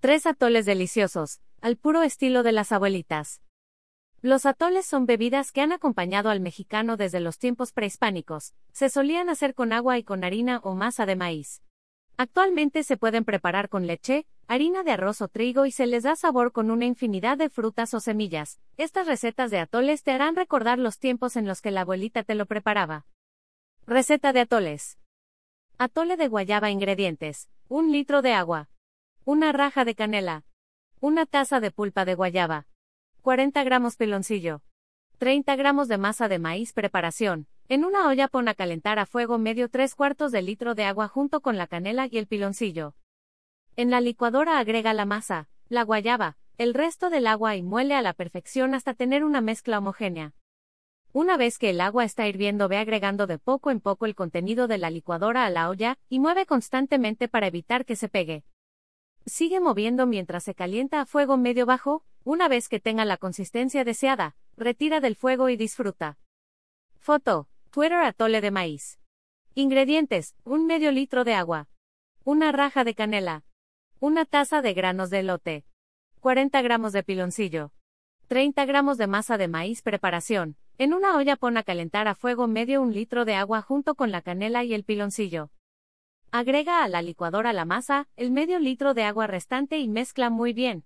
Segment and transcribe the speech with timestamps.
[0.00, 3.42] Tres atoles deliciosos, al puro estilo de las abuelitas.
[4.22, 8.54] Los atoles son bebidas que han acompañado al mexicano desde los tiempos prehispánicos.
[8.72, 11.64] Se solían hacer con agua y con harina o masa de maíz.
[12.16, 16.14] Actualmente se pueden preparar con leche, harina de arroz o trigo y se les da
[16.14, 18.60] sabor con una infinidad de frutas o semillas.
[18.76, 22.36] Estas recetas de atoles te harán recordar los tiempos en los que la abuelita te
[22.36, 23.06] lo preparaba.
[23.84, 24.96] Receta de atoles.
[25.76, 27.48] Atole de guayaba ingredientes.
[27.66, 28.68] Un litro de agua.
[29.30, 30.46] Una raja de canela.
[31.00, 32.66] Una taza de pulpa de guayaba.
[33.20, 34.62] 40 gramos piloncillo.
[35.18, 37.46] 30 gramos de masa de maíz preparación.
[37.68, 41.08] En una olla pon a calentar a fuego medio 3 cuartos de litro de agua
[41.08, 42.94] junto con la canela y el piloncillo.
[43.76, 48.00] En la licuadora agrega la masa, la guayaba, el resto del agua y muele a
[48.00, 50.32] la perfección hasta tener una mezcla homogénea.
[51.12, 54.68] Una vez que el agua está hirviendo ve agregando de poco en poco el contenido
[54.68, 58.46] de la licuadora a la olla y mueve constantemente para evitar que se pegue.
[59.28, 63.84] Sigue moviendo mientras se calienta a fuego medio bajo, una vez que tenga la consistencia
[63.84, 66.18] deseada, retira del fuego y disfruta.
[66.98, 67.48] Foto.
[67.70, 68.98] Twitter atole de maíz.
[69.54, 71.68] Ingredientes, un medio litro de agua.
[72.24, 73.44] Una raja de canela.
[74.00, 75.66] Una taza de granos de elote.
[76.20, 77.72] 40 gramos de piloncillo.
[78.28, 80.56] 30 gramos de masa de maíz preparación.
[80.78, 84.10] En una olla pon a calentar a fuego medio un litro de agua junto con
[84.10, 85.50] la canela y el piloncillo.
[86.30, 90.52] Agrega a la licuadora la masa, el medio litro de agua restante y mezcla muy
[90.52, 90.84] bien.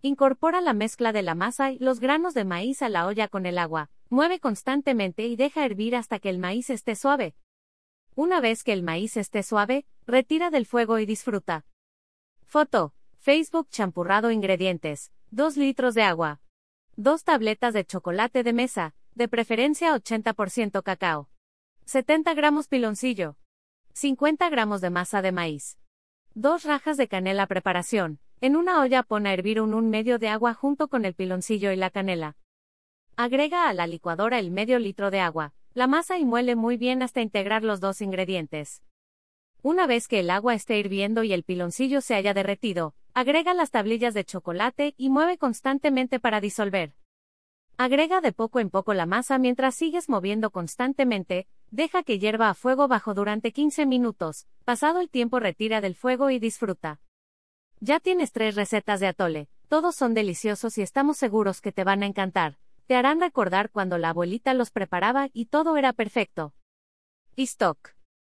[0.00, 3.44] Incorpora la mezcla de la masa y los granos de maíz a la olla con
[3.44, 3.90] el agua.
[4.08, 7.34] Mueve constantemente y deja hervir hasta que el maíz esté suave.
[8.14, 11.66] Una vez que el maíz esté suave, retira del fuego y disfruta.
[12.46, 12.94] Foto.
[13.18, 15.12] Facebook champurrado ingredientes.
[15.30, 16.40] 2 litros de agua.
[16.96, 21.28] 2 tabletas de chocolate de mesa, de preferencia 80% cacao.
[21.84, 23.36] 70 gramos piloncillo.
[23.96, 25.78] 50 gramos de masa de maíz.
[26.34, 28.18] 2 rajas de canela preparación.
[28.40, 31.70] En una olla pon a hervir un, un medio de agua junto con el piloncillo
[31.70, 32.36] y la canela.
[33.14, 37.04] Agrega a la licuadora el medio litro de agua, la masa y muele muy bien
[37.04, 38.82] hasta integrar los dos ingredientes.
[39.62, 43.70] Una vez que el agua esté hirviendo y el piloncillo se haya derretido, agrega las
[43.70, 46.94] tablillas de chocolate y mueve constantemente para disolver.
[47.76, 52.54] Agrega de poco en poco la masa mientras sigues moviendo constantemente, deja que hierva a
[52.54, 57.00] fuego bajo durante 15 minutos, pasado el tiempo retira del fuego y disfruta.
[57.80, 62.02] Ya tienes tres recetas de atole, todos son deliciosos y estamos seguros que te van
[62.02, 66.54] a encantar te harán recordar cuando la abuelita los preparaba y todo era perfecto.
[67.36, 67.93] Stock.